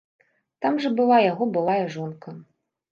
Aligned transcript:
Там 0.65 0.73
жа 0.85 0.93
была 1.01 1.21
яго 1.31 1.51
былая 1.59 1.81
жонка. 1.99 2.29